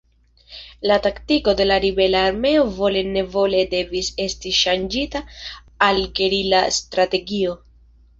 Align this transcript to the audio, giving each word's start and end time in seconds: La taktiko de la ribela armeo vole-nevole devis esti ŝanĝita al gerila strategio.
La 0.91 0.95
taktiko 1.07 1.51
de 1.57 1.65
la 1.67 1.75
ribela 1.83 2.21
armeo 2.29 2.63
vole-nevole 2.77 3.59
devis 3.73 4.09
esti 4.25 4.53
ŝanĝita 4.61 5.21
al 5.89 6.01
gerila 6.21 6.63
strategio. 6.79 7.55